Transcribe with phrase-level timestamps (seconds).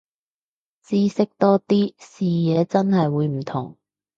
[0.81, 3.77] 知識多啲，視野真係會唔同